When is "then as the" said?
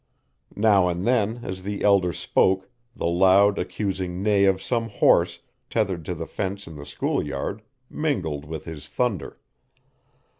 1.05-1.83